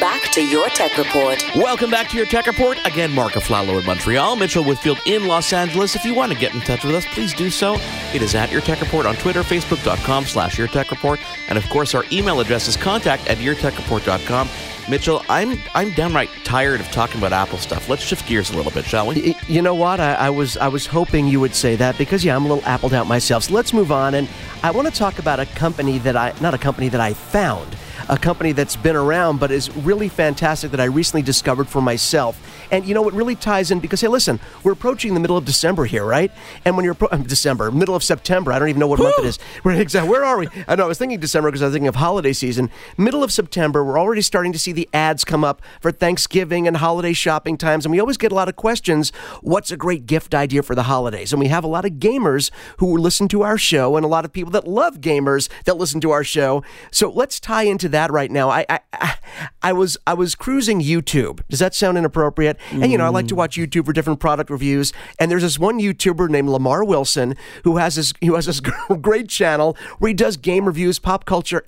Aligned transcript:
back 0.00 0.32
to 0.32 0.42
your 0.44 0.68
tech 0.70 0.96
report. 0.96 1.44
Welcome 1.54 1.90
back 1.90 2.08
to 2.08 2.16
your 2.16 2.26
tech 2.26 2.46
report. 2.46 2.78
Again, 2.86 3.12
Marc 3.12 3.32
Aflalo 3.34 3.78
in 3.78 3.86
Montreal, 3.86 4.34
Mitchell 4.36 4.64
Whitfield 4.64 4.98
in 5.06 5.26
Los 5.26 5.52
Angeles. 5.52 5.94
If 5.94 6.04
you 6.04 6.14
want 6.14 6.32
to 6.32 6.38
get 6.38 6.54
in 6.54 6.60
touch 6.60 6.84
with 6.84 6.94
us, 6.94 7.04
please 7.06 7.32
do 7.34 7.50
so. 7.50 7.74
It 8.14 8.22
is 8.22 8.34
at 8.34 8.50
Your 8.50 8.62
Tech 8.62 8.80
Report 8.80 9.06
on 9.06 9.14
Twitter, 9.16 9.42
Facebook.com 9.42 10.24
slash 10.24 10.58
Your 10.58 10.68
Tech 10.68 10.90
Report. 10.90 11.20
And 11.48 11.58
of 11.58 11.68
course, 11.68 11.94
our 11.94 12.04
email 12.10 12.40
address 12.40 12.66
is 12.66 12.76
contact 12.76 13.28
at 13.28 13.38
YourTechReport.com. 13.38 14.48
Mitchell, 14.90 15.22
I'm 15.28 15.56
I'm 15.72 15.92
downright 15.92 16.30
tired 16.42 16.80
of 16.80 16.86
talking 16.88 17.18
about 17.18 17.32
Apple 17.32 17.58
stuff. 17.58 17.88
Let's 17.88 18.02
shift 18.02 18.26
gears 18.26 18.50
a 18.50 18.56
little 18.56 18.72
bit, 18.72 18.84
shall 18.84 19.06
we? 19.06 19.36
You 19.46 19.62
know 19.62 19.74
what? 19.74 20.00
I, 20.00 20.14
I 20.14 20.30
was 20.30 20.56
I 20.56 20.66
was 20.66 20.84
hoping 20.84 21.28
you 21.28 21.38
would 21.38 21.54
say 21.54 21.76
that 21.76 21.96
because 21.96 22.24
yeah, 22.24 22.34
I'm 22.34 22.44
a 22.44 22.48
little 22.48 22.64
appled 22.64 22.92
out 22.92 23.06
myself. 23.06 23.44
So 23.44 23.54
let's 23.54 23.72
move 23.72 23.92
on, 23.92 24.14
and 24.14 24.28
I 24.64 24.72
want 24.72 24.88
to 24.88 24.92
talk 24.92 25.20
about 25.20 25.38
a 25.38 25.46
company 25.46 25.98
that 25.98 26.16
I 26.16 26.34
not 26.40 26.54
a 26.54 26.58
company 26.58 26.88
that 26.88 27.00
I 27.00 27.14
found, 27.14 27.76
a 28.08 28.18
company 28.18 28.50
that's 28.50 28.74
been 28.74 28.96
around 28.96 29.38
but 29.38 29.52
is 29.52 29.74
really 29.76 30.08
fantastic 30.08 30.72
that 30.72 30.80
I 30.80 30.84
recently 30.84 31.22
discovered 31.22 31.68
for 31.68 31.80
myself. 31.80 32.38
And 32.72 32.84
you 32.84 32.92
know 32.92 33.02
what 33.02 33.14
really 33.14 33.36
ties 33.36 33.70
in 33.70 33.80
because 33.80 34.00
hey, 34.00 34.08
listen, 34.08 34.40
we're 34.64 34.72
approaching 34.72 35.14
the 35.14 35.20
middle 35.20 35.36
of 35.36 35.44
December 35.44 35.84
here, 35.84 36.04
right? 36.04 36.32
And 36.64 36.76
when 36.76 36.84
you're 36.84 36.94
appro- 36.94 37.12
um, 37.12 37.22
December, 37.22 37.70
middle 37.70 37.94
of 37.94 38.02
September, 38.02 38.52
I 38.52 38.58
don't 38.58 38.68
even 38.68 38.80
know 38.80 38.88
what 38.88 38.98
month 38.98 39.18
it 39.20 39.24
is. 39.24 39.38
We're 39.64 39.72
exactly 39.80 40.10
where 40.10 40.24
are 40.24 40.38
we? 40.38 40.48
I 40.66 40.74
know 40.74 40.84
I 40.84 40.88
was 40.88 40.98
thinking 40.98 41.20
December 41.20 41.50
because 41.50 41.62
I 41.62 41.66
was 41.66 41.74
thinking 41.74 41.88
of 41.88 41.96
holiday 41.96 42.32
season. 42.32 42.70
Middle 42.96 43.22
of 43.22 43.30
September, 43.30 43.84
we're 43.84 43.98
already 43.98 44.22
starting 44.22 44.52
to 44.52 44.58
see 44.58 44.72
the 44.72 44.79
ads 44.92 45.24
come 45.24 45.44
up 45.44 45.62
for 45.80 45.92
Thanksgiving 45.92 46.66
and 46.66 46.76
holiday 46.76 47.12
shopping 47.12 47.56
times, 47.56 47.84
and 47.84 47.92
we 47.92 48.00
always 48.00 48.16
get 48.16 48.32
a 48.32 48.34
lot 48.34 48.48
of 48.48 48.56
questions. 48.56 49.10
What's 49.40 49.70
a 49.70 49.76
great 49.76 50.06
gift 50.06 50.34
idea 50.34 50.62
for 50.62 50.74
the 50.74 50.84
holidays? 50.84 51.32
And 51.32 51.40
we 51.40 51.48
have 51.48 51.64
a 51.64 51.68
lot 51.68 51.84
of 51.84 51.92
gamers 51.92 52.50
who 52.78 52.96
listen 52.96 53.28
to 53.28 53.42
our 53.42 53.58
show, 53.58 53.96
and 53.96 54.04
a 54.04 54.08
lot 54.08 54.24
of 54.24 54.32
people 54.32 54.50
that 54.52 54.66
love 54.66 55.00
gamers 55.00 55.48
that 55.64 55.76
listen 55.76 56.00
to 56.00 56.10
our 56.10 56.24
show. 56.24 56.62
So 56.90 57.10
let's 57.10 57.40
tie 57.40 57.64
into 57.64 57.88
that 57.90 58.10
right 58.10 58.30
now. 58.30 58.50
I 58.50 58.66
I, 58.68 59.16
I, 59.62 59.72
was 59.72 59.96
I 60.06 60.14
was 60.14 60.34
cruising 60.34 60.80
YouTube. 60.80 61.40
Does 61.48 61.58
that 61.58 61.74
sound 61.74 61.98
inappropriate? 61.98 62.58
And 62.70 62.90
you 62.90 62.98
know, 62.98 63.04
I 63.04 63.08
like 63.08 63.28
to 63.28 63.34
watch 63.34 63.56
YouTube 63.56 63.86
for 63.86 63.92
different 63.92 64.20
product 64.20 64.50
reviews. 64.50 64.92
And 65.18 65.30
there's 65.30 65.42
this 65.42 65.58
one 65.58 65.80
YouTuber 65.80 66.28
named 66.28 66.48
Lamarr 66.48 66.86
Wilson 66.86 67.34
who 67.64 67.76
has 67.78 67.96
this 67.96 68.12
who 68.22 68.34
has 68.34 68.46
this 68.46 68.60
great 69.00 69.28
channel 69.28 69.76
where 69.98 70.08
he 70.08 70.14
does 70.14 70.36
game 70.36 70.64
reviews, 70.64 70.98
pop 70.98 71.24
culture, 71.24 71.64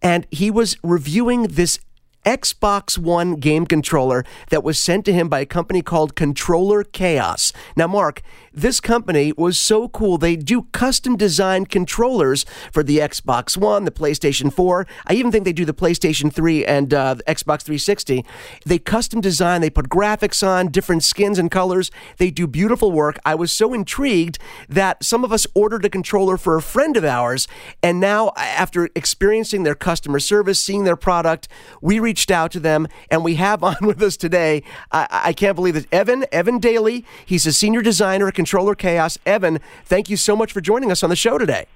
and 0.00 0.26
he 0.30 0.50
was 0.50 0.76
reviewing 0.82 1.44
this 1.44 1.78
Xbox 2.24 2.98
One 2.98 3.36
game 3.36 3.66
controller 3.66 4.24
that 4.50 4.62
was 4.62 4.78
sent 4.78 5.04
to 5.06 5.12
him 5.12 5.28
by 5.28 5.40
a 5.40 5.46
company 5.46 5.82
called 5.82 6.14
Controller 6.14 6.84
Chaos. 6.84 7.52
Now, 7.76 7.88
Marc, 7.88 8.22
this 8.54 8.80
company 8.80 9.32
was 9.36 9.58
so 9.58 9.88
cool. 9.88 10.18
They 10.18 10.36
do 10.36 10.62
custom 10.72 11.16
designed 11.16 11.68
controllers 11.68 12.44
for 12.72 12.82
the 12.82 12.98
Xbox 12.98 13.56
One, 13.56 13.84
the 13.84 13.90
PlayStation 13.90 14.52
4. 14.52 14.86
I 15.06 15.14
even 15.14 15.32
think 15.32 15.44
they 15.44 15.52
do 15.52 15.64
the 15.64 15.74
PlayStation 15.74 16.32
3 16.32 16.64
and 16.64 16.92
uh, 16.92 17.16
Xbox 17.26 17.62
360. 17.62 18.24
They 18.64 18.78
custom 18.78 19.20
design, 19.20 19.60
they 19.60 19.70
put 19.70 19.88
graphics 19.88 20.46
on, 20.46 20.68
different 20.68 21.02
skins 21.02 21.38
and 21.38 21.50
colors. 21.50 21.90
They 22.18 22.30
do 22.30 22.46
beautiful 22.46 22.92
work. 22.92 23.18
I 23.24 23.34
was 23.34 23.52
so 23.52 23.72
intrigued 23.72 24.38
that 24.68 25.02
some 25.02 25.24
of 25.24 25.32
us 25.32 25.46
ordered 25.54 25.84
a 25.84 25.88
controller 25.88 26.36
for 26.36 26.56
a 26.56 26.62
friend 26.62 26.96
of 26.96 27.04
ours. 27.04 27.48
And 27.82 28.00
now, 28.00 28.32
after 28.36 28.90
experiencing 28.94 29.62
their 29.62 29.74
customer 29.74 30.18
service, 30.18 30.58
seeing 30.58 30.84
their 30.84 30.96
product, 30.96 31.48
we 31.80 31.98
reached 31.98 32.30
out 32.30 32.50
to 32.52 32.60
them 32.60 32.86
and 33.10 33.24
we 33.24 33.36
have 33.36 33.62
on 33.72 33.76
with 33.80 34.02
us 34.02 34.16
today. 34.16 34.62
I, 34.90 35.06
I 35.10 35.32
can't 35.32 35.56
believe 35.56 35.76
it. 35.76 35.86
Evan, 35.92 36.26
Evan 36.32 36.60
Dailey. 36.60 37.04
He's 37.24 37.46
a 37.46 37.52
senior 37.52 37.82
designer 37.82 38.26
Controller 38.42 38.74
Chaos. 38.74 39.18
Evan, 39.24 39.60
thank 39.84 40.10
you 40.10 40.16
so 40.16 40.34
much 40.34 40.52
for 40.52 40.60
joining 40.60 40.90
us 40.90 41.04
on 41.04 41.10
the 41.10 41.16
show 41.16 41.38
today. 41.38 41.66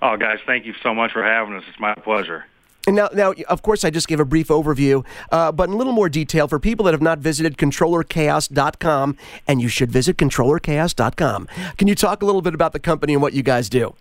Oh, 0.00 0.16
guys, 0.16 0.38
thank 0.46 0.64
you 0.64 0.74
so 0.84 0.94
much 0.94 1.12
for 1.12 1.22
having 1.22 1.54
us. 1.54 1.64
It's 1.68 1.80
my 1.80 1.94
pleasure. 1.94 2.46
And 2.86 2.94
now, 2.94 3.08
now, 3.12 3.34
of 3.48 3.62
course, 3.62 3.84
I 3.84 3.90
just 3.90 4.06
gave 4.06 4.20
a 4.20 4.24
brief 4.24 4.48
overview, 4.48 5.04
uh, 5.32 5.50
but 5.52 5.68
in 5.68 5.74
a 5.74 5.76
little 5.76 5.92
more 5.92 6.08
detail 6.08 6.46
for 6.46 6.58
people 6.60 6.84
that 6.84 6.94
have 6.94 7.02
not 7.02 7.18
visited 7.18 7.58
ControllerChaos.com, 7.58 9.16
and 9.48 9.60
you 9.60 9.68
should 9.68 9.90
visit 9.90 10.16
ControllerChaos.com. 10.16 11.48
Can 11.76 11.88
you 11.88 11.94
talk 11.96 12.22
a 12.22 12.24
little 12.24 12.40
bit 12.40 12.54
about 12.54 12.72
the 12.72 12.78
company 12.78 13.12
and 13.12 13.20
what 13.20 13.32
you 13.32 13.42
guys 13.42 13.68
do? 13.68 13.94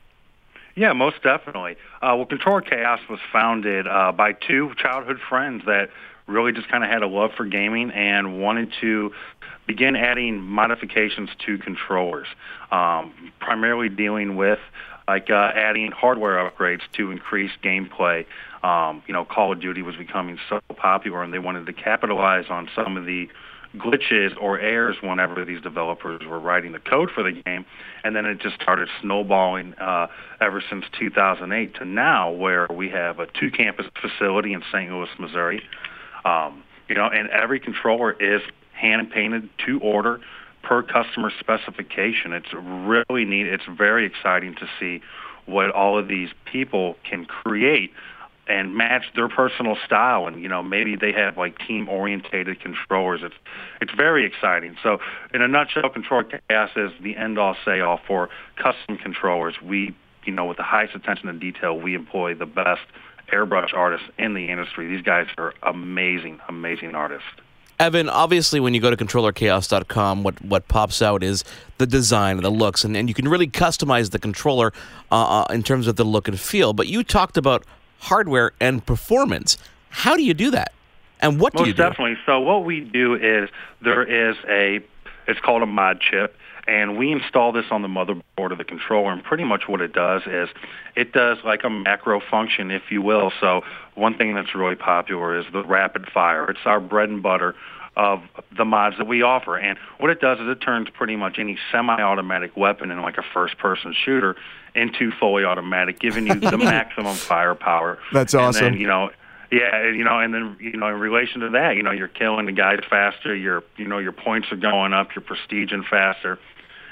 Yeah, 0.75 0.93
most 0.93 1.23
definitely. 1.23 1.75
Uh, 2.01 2.13
well, 2.15 2.25
Controller 2.25 2.61
Chaos 2.61 3.01
was 3.09 3.19
founded 3.33 3.87
uh, 3.87 4.11
by 4.11 4.33
two 4.33 4.73
childhood 4.77 5.19
friends 5.27 5.65
that 5.65 5.89
really 6.27 6.53
just 6.53 6.69
kind 6.69 6.83
of 6.83 6.89
had 6.89 7.01
a 7.01 7.07
love 7.07 7.31
for 7.35 7.45
gaming 7.45 7.91
and 7.91 8.39
wanted 8.39 8.71
to 8.79 9.11
begin 9.69 9.95
adding 9.95 10.41
modifications 10.41 11.29
to 11.45 11.59
controllers, 11.59 12.25
um, 12.71 13.13
primarily 13.39 13.87
dealing 13.87 14.35
with 14.35 14.57
like 15.07 15.29
uh, 15.29 15.51
adding 15.53 15.91
hardware 15.91 16.37
upgrades 16.37 16.81
to 16.97 17.11
increase 17.11 17.51
gameplay. 17.63 18.25
Um, 18.63 19.03
you 19.05 19.13
know, 19.13 19.25
Call 19.25 19.53
of 19.53 19.61
Duty 19.61 19.83
was 19.83 19.95
becoming 19.95 20.39
so 20.49 20.59
popular, 20.75 21.21
and 21.21 21.31
they 21.31 21.37
wanted 21.37 21.67
to 21.67 21.73
capitalize 21.73 22.45
on 22.49 22.67
some 22.75 22.97
of 22.97 23.05
the 23.05 23.27
glitches 23.77 24.31
or 24.41 24.59
errors 24.59 24.95
whenever 25.03 25.45
these 25.45 25.61
developers 25.61 26.21
were 26.27 26.39
writing 26.39 26.71
the 26.71 26.79
code 26.79 27.11
for 27.13 27.21
the 27.21 27.31
game, 27.31 27.63
and 28.03 28.15
then 28.15 28.25
it 28.25 28.39
just 28.39 28.55
started 28.59 28.89
snowballing 29.01 29.75
uh, 29.75 30.07
ever 30.41 30.63
since 30.67 30.83
2008 30.99 31.75
to 31.75 31.85
now, 31.85 32.31
where 32.31 32.65
we 32.73 32.89
have 32.89 33.19
a 33.19 33.27
two-campus 33.39 33.85
facility 34.01 34.53
in 34.53 34.63
St. 34.71 34.91
Louis, 34.91 35.09
Missouri. 35.19 35.61
Um, 36.25 36.63
you 36.87 36.95
know, 36.95 37.05
and 37.05 37.29
every 37.29 37.59
controller 37.59 38.13
is 38.13 38.41
hand 38.79 39.11
painted 39.11 39.49
to 39.65 39.79
order 39.79 40.19
per 40.63 40.83
customer 40.83 41.31
specification. 41.39 42.33
It's 42.33 42.53
really 42.53 43.25
neat. 43.25 43.47
It's 43.47 43.63
very 43.65 44.05
exciting 44.05 44.55
to 44.55 44.67
see 44.79 45.01
what 45.45 45.71
all 45.71 45.97
of 45.97 46.07
these 46.07 46.29
people 46.45 46.95
can 47.03 47.25
create 47.25 47.91
and 48.47 48.75
match 48.75 49.05
their 49.15 49.29
personal 49.29 49.77
style. 49.85 50.27
And 50.27 50.41
you 50.41 50.49
know 50.49 50.63
maybe 50.63 50.95
they 50.95 51.11
have 51.11 51.37
like 51.37 51.57
team 51.67 51.87
orientated 51.89 52.59
controllers. 52.61 53.21
It's 53.23 53.35
it's 53.81 53.91
very 53.95 54.25
exciting. 54.25 54.75
So 54.83 54.99
in 55.33 55.41
a 55.41 55.47
nutshell 55.47 55.89
controller 55.89 56.25
chaos 56.49 56.71
is 56.75 56.91
the 57.01 57.15
end 57.15 57.37
all 57.37 57.55
say 57.65 57.79
all 57.79 57.99
for 58.07 58.29
custom 58.55 58.97
controllers. 58.97 59.55
We 59.63 59.95
you 60.25 60.33
know 60.33 60.45
with 60.45 60.57
the 60.57 60.63
highest 60.63 60.95
attention 60.95 61.27
to 61.27 61.33
detail 61.33 61.79
we 61.79 61.95
employ 61.95 62.35
the 62.35 62.45
best 62.45 62.81
airbrush 63.31 63.73
artists 63.73 64.07
in 64.17 64.33
the 64.33 64.49
industry. 64.49 64.87
These 64.87 65.03
guys 65.03 65.27
are 65.37 65.53
amazing 65.63 66.39
amazing 66.47 66.95
artists 66.95 67.27
Evan, 67.79 68.09
obviously, 68.09 68.59
when 68.59 68.73
you 68.73 68.81
go 68.81 68.89
to 68.89 68.97
controllerchaos.com, 68.97 70.23
what, 70.23 70.41
what 70.43 70.67
pops 70.67 71.01
out 71.01 71.23
is 71.23 71.45
the 71.77 71.87
design 71.87 72.35
and 72.35 72.43
the 72.43 72.49
looks, 72.49 72.83
and, 72.83 72.97
and 72.97 73.07
you 73.07 73.15
can 73.15 73.27
really 73.27 73.47
customize 73.47 74.11
the 74.11 74.19
controller 74.19 74.73
uh, 75.11 75.43
uh, 75.43 75.53
in 75.53 75.63
terms 75.63 75.87
of 75.87 75.95
the 75.95 76.03
look 76.03 76.27
and 76.27 76.37
feel. 76.37 76.73
But 76.73 76.87
you 76.87 77.03
talked 77.03 77.37
about 77.37 77.63
hardware 77.99 78.51
and 78.59 78.85
performance. 78.85 79.57
How 79.89 80.17
do 80.17 80.23
you 80.23 80.33
do 80.33 80.51
that? 80.51 80.73
And 81.21 81.39
what 81.39 81.53
do 81.53 81.65
you 81.65 81.73
do? 81.73 81.81
Well, 81.81 81.89
definitely. 81.91 82.17
So 82.25 82.39
what 82.41 82.65
we 82.65 82.81
do 82.81 83.15
is 83.15 83.49
there 83.81 84.03
is 84.03 84.35
a, 84.47 84.81
it's 85.27 85.39
called 85.39 85.61
a 85.61 85.65
mod 85.65 86.01
chip, 86.01 86.35
and 86.67 86.97
we 86.97 87.11
install 87.11 87.51
this 87.51 87.65
on 87.71 87.81
the 87.81 87.87
motherboard 87.87 88.51
of 88.51 88.57
the 88.57 88.63
controller. 88.63 89.11
And 89.11 89.23
pretty 89.23 89.43
much 89.43 89.67
what 89.67 89.81
it 89.81 89.93
does 89.93 90.23
is 90.25 90.49
it 90.95 91.13
does 91.13 91.37
like 91.43 91.63
a 91.63 91.69
macro 91.69 92.19
function, 92.19 92.71
if 92.71 92.83
you 92.91 93.01
will. 93.01 93.31
So 93.39 93.61
one 93.95 94.17
thing 94.17 94.35
that's 94.35 94.53
really 94.55 94.75
popular 94.75 95.39
is 95.39 95.45
the 95.51 95.63
rapid 95.63 96.07
fire. 96.13 96.49
It's 96.49 96.59
our 96.65 96.79
bread 96.79 97.09
and 97.09 97.23
butter 97.23 97.55
of 97.95 98.21
the 98.55 98.65
mods 98.65 98.97
that 98.97 99.07
we 99.07 99.21
offer. 99.23 99.57
And 99.57 99.77
what 99.97 100.09
it 100.09 100.21
does 100.21 100.39
is 100.39 100.47
it 100.47 100.61
turns 100.61 100.89
pretty 100.89 101.15
much 101.15 101.37
any 101.39 101.57
semi-automatic 101.71 102.55
weapon 102.55 102.91
in 102.91 103.01
like 103.01 103.17
a 103.17 103.23
first-person 103.33 103.93
shooter 104.05 104.35
into 104.75 105.11
fully 105.19 105.43
automatic, 105.43 105.99
giving 105.99 106.27
you 106.27 106.35
the 106.35 106.57
maximum 106.57 107.15
firepower. 107.15 107.97
That's 108.13 108.33
And 108.33 108.43
awesome. 108.43 108.63
then, 108.65 108.79
you 108.79 108.87
know, 108.87 109.09
yeah, 109.51 109.89
you 109.89 110.03
know, 110.03 110.19
and 110.19 110.31
then 110.33 110.57
you 110.59 110.77
know, 110.77 110.87
in 110.89 110.99
relation 110.99 111.41
to 111.41 111.49
that, 111.49 111.75
you 111.75 111.81
know, 111.81 111.89
you're 111.91 112.07
killing 112.07 112.45
the 112.45 112.51
guys 112.51 112.79
faster. 112.87 113.35
Your, 113.35 113.63
you 113.77 113.87
know, 113.87 113.97
your 113.97 114.11
points 114.11 114.51
are 114.51 114.55
going 114.55 114.93
up. 114.93 115.09
You're 115.15 115.23
prestiging 115.23 115.83
faster, 115.89 116.37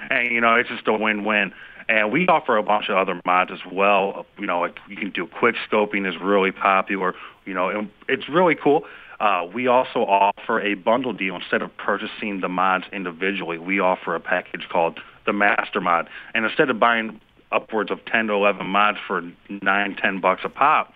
and 0.10 0.32
you 0.32 0.42
know, 0.42 0.56
it's 0.56 0.70
just 0.70 0.88
a 0.88 0.94
win-win. 0.94 1.54
And 1.90 2.12
we 2.12 2.28
offer 2.28 2.58
a 2.58 2.64
bunch 2.64 2.90
of 2.90 2.98
other 2.98 3.20
mods 3.26 3.52
as 3.52 3.72
well. 3.72 4.26
You 4.38 4.46
know, 4.46 4.66
you 4.90 4.98
can 4.98 5.12
do 5.12 5.26
quick 5.26 5.56
scoping 5.70 6.08
is 6.08 6.20
really 6.22 6.52
popular. 6.52 7.16
You 7.46 7.54
know, 7.54 7.70
and 7.70 7.90
it's 8.10 8.28
really 8.28 8.56
cool. 8.56 8.84
Uh, 9.20 9.48
we 9.52 9.68
also 9.68 10.00
offer 10.00 10.60
a 10.62 10.76
bundle 10.76 11.14
deal 11.14 11.36
instead 11.36 11.62
of 11.62 11.76
purchasing 11.78 12.42
the 12.42 12.50
mods 12.50 12.86
individually. 12.92 13.58
We 13.58 13.80
offer 13.80 14.14
a 14.16 14.20
package 14.20 14.68
called 14.70 15.00
the 15.26 15.34
Master 15.34 15.82
Mod, 15.82 16.08
and 16.34 16.46
instead 16.46 16.70
of 16.70 16.80
buying 16.80 17.20
upwards 17.52 17.90
of 17.90 18.04
10 18.06 18.28
to 18.28 18.34
11 18.34 18.68
mods 18.68 18.98
for 19.08 19.24
nine, 19.50 19.96
ten 19.96 20.20
bucks 20.20 20.42
a 20.44 20.50
pop, 20.50 20.94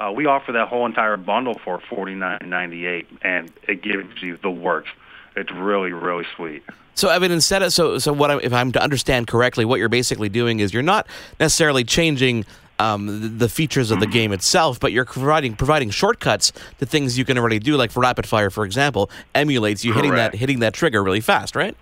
uh, 0.00 0.12
we 0.12 0.26
offer 0.26 0.52
that 0.52 0.68
whole 0.68 0.86
entire 0.86 1.16
bundle 1.16 1.58
for 1.64 1.80
forty 1.88 2.14
nine 2.14 2.38
ninety 2.46 2.86
eight, 2.86 3.06
and 3.22 3.52
it 3.68 3.82
gives 3.82 4.22
you 4.22 4.38
the 4.42 4.50
works. 4.50 4.88
It's 5.36 5.50
really, 5.52 5.92
really 5.92 6.24
sweet. 6.36 6.62
So, 6.94 7.08
Evan, 7.08 7.32
instead 7.32 7.62
of 7.62 7.72
so 7.72 7.98
so 7.98 8.12
what 8.12 8.30
I, 8.30 8.38
if 8.38 8.52
I'm 8.52 8.72
to 8.72 8.82
understand 8.82 9.26
correctly, 9.26 9.64
what 9.64 9.80
you're 9.80 9.88
basically 9.88 10.28
doing 10.28 10.60
is 10.60 10.72
you're 10.72 10.82
not 10.82 11.06
necessarily 11.40 11.84
changing 11.84 12.44
um, 12.78 13.38
the, 13.38 13.48
features 13.48 13.90
of 13.90 14.00
the 14.00 14.06
game 14.06 14.32
itself, 14.32 14.80
but 14.80 14.92
you're 14.92 15.04
providing 15.04 15.54
providing 15.54 15.90
shortcuts 15.90 16.52
to 16.78 16.86
things 16.86 17.16
you 17.18 17.24
can 17.24 17.38
already 17.38 17.58
do, 17.58 17.76
like 17.76 17.90
for 17.90 18.00
rapid 18.00 18.26
fire, 18.26 18.50
for 18.50 18.64
example, 18.64 19.10
emulates 19.34 19.84
you 19.84 19.92
hitting 19.92 20.14
that 20.14 20.34
hitting 20.34 20.60
that 20.60 20.74
trigger 20.74 21.02
really 21.02 21.20
fast, 21.20 21.56
right? 21.56 21.76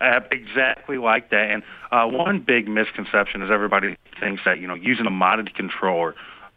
Uh, 0.00 0.20
exactly 0.32 0.98
like 0.98 1.30
that. 1.30 1.50
And 1.50 1.62
uh, 1.92 2.06
one 2.06 2.40
big 2.40 2.68
misconception 2.68 3.42
is 3.42 3.50
everybody 3.50 3.96
thinks 4.18 4.42
that 4.44 4.58
you 4.58 4.66
know 4.66 4.74
using 4.74 5.06
a 5.06 5.10
modded 5.10 5.54
controller 5.54 6.14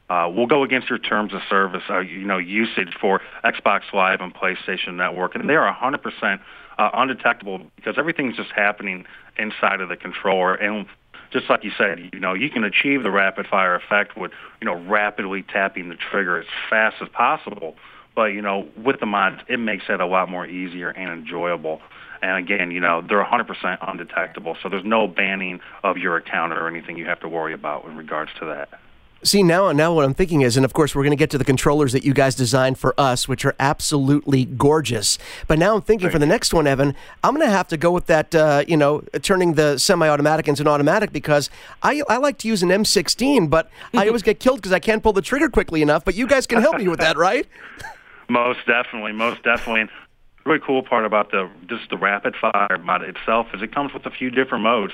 uh, 0.09 0.31
will 0.33 0.47
go 0.47 0.63
against 0.63 0.89
your 0.89 0.99
terms 0.99 1.33
of 1.33 1.41
service, 1.49 1.83
uh, 1.89 1.99
you 1.99 2.25
know, 2.25 2.37
usage 2.37 2.93
for 2.99 3.21
Xbox 3.43 3.81
Live 3.93 4.21
and 4.21 4.33
PlayStation 4.33 4.95
Network, 4.95 5.35
and 5.35 5.49
they 5.49 5.55
are 5.55 5.73
100% 5.73 6.39
uh, 6.77 6.89
undetectable 6.93 7.61
because 7.75 7.97
everything's 7.97 8.35
just 8.35 8.51
happening 8.51 9.05
inside 9.37 9.81
of 9.81 9.89
the 9.89 9.95
controller. 9.95 10.55
And 10.55 10.85
just 11.31 11.49
like 11.49 11.63
you 11.63 11.71
said, 11.77 12.09
you 12.13 12.19
know, 12.19 12.33
you 12.33 12.49
can 12.49 12.63
achieve 12.63 13.03
the 13.03 13.11
rapid 13.11 13.47
fire 13.47 13.75
effect 13.75 14.17
with, 14.17 14.31
you 14.61 14.65
know, 14.65 14.75
rapidly 14.75 15.43
tapping 15.43 15.89
the 15.89 15.95
trigger 15.95 16.39
as 16.39 16.45
fast 16.69 16.97
as 17.01 17.09
possible. 17.09 17.75
But 18.15 18.27
you 18.27 18.41
know, 18.41 18.67
with 18.81 18.99
the 18.99 19.05
mods, 19.05 19.41
it 19.47 19.59
makes 19.59 19.85
it 19.89 19.99
a 19.99 20.05
lot 20.05 20.29
more 20.29 20.47
easier 20.47 20.89
and 20.89 21.11
enjoyable. 21.11 21.81
And 22.21 22.37
again, 22.37 22.71
you 22.71 22.79
know, 22.79 23.01
they're 23.07 23.23
100% 23.23 23.77
undetectable, 23.81 24.57
so 24.63 24.69
there's 24.69 24.85
no 24.85 25.05
banning 25.05 25.59
of 25.83 25.97
your 25.97 26.15
account 26.15 26.53
or 26.53 26.67
anything 26.67 26.97
you 26.97 27.05
have 27.05 27.19
to 27.19 27.27
worry 27.27 27.53
about 27.53 27.85
in 27.85 27.97
regards 27.97 28.31
to 28.39 28.45
that. 28.45 28.69
See 29.25 29.41
now, 29.41 29.71
now 29.71 29.91
what 29.91 30.05
I'm 30.05 30.13
thinking 30.13 30.41
is, 30.41 30.55
and 30.55 30.63
of 30.63 30.73
course 30.73 30.93
we're 30.93 31.01
going 31.01 31.09
to 31.09 31.15
get 31.17 31.31
to 31.31 31.39
the 31.39 31.43
controllers 31.43 31.93
that 31.93 32.05
you 32.05 32.13
guys 32.13 32.35
designed 32.35 32.77
for 32.77 32.93
us, 32.95 33.27
which 33.27 33.43
are 33.43 33.55
absolutely 33.59 34.45
gorgeous. 34.45 35.17
But 35.47 35.57
now 35.57 35.73
I'm 35.73 35.81
thinking 35.81 36.11
for 36.11 36.19
the 36.19 36.27
next 36.27 36.53
one, 36.53 36.67
Evan, 36.67 36.93
I'm 37.23 37.33
going 37.33 37.47
to 37.47 37.51
have 37.51 37.67
to 37.69 37.77
go 37.77 37.89
with 37.89 38.05
that, 38.05 38.35
uh, 38.35 38.63
you 38.67 38.77
know, 38.77 39.01
turning 39.23 39.55
the 39.55 39.79
semi-automatic 39.79 40.47
into 40.47 40.61
an 40.61 40.67
automatic 40.67 41.11
because 41.11 41.49
I 41.81 42.03
I 42.07 42.17
like 42.17 42.37
to 42.39 42.47
use 42.47 42.61
an 42.61 42.69
M16, 42.69 43.49
but 43.49 43.71
I 43.95 44.05
always 44.05 44.21
get 44.21 44.39
killed 44.39 44.57
because 44.57 44.71
I 44.71 44.77
can't 44.77 45.01
pull 45.01 45.13
the 45.13 45.23
trigger 45.23 45.49
quickly 45.49 45.81
enough. 45.81 46.05
But 46.05 46.13
you 46.13 46.27
guys 46.27 46.45
can 46.45 46.61
help 46.61 46.77
me 46.77 46.87
with 46.87 46.99
that, 46.99 47.17
right? 47.17 47.47
Most 48.29 48.59
definitely, 48.67 49.11
most 49.11 49.43
definitely. 49.43 49.81
And 49.81 49.89
really 50.45 50.59
cool 50.59 50.81
part 50.81 51.05
about 51.05 51.31
the 51.31 51.49
just 51.67 51.89
the 51.89 51.97
rapid 51.97 52.35
fire 52.35 52.77
mod 52.83 53.03
itself 53.03 53.47
is 53.53 53.61
it 53.61 53.73
comes 53.73 53.93
with 53.93 54.05
a 54.05 54.11
few 54.11 54.29
different 54.29 54.63
modes. 54.63 54.93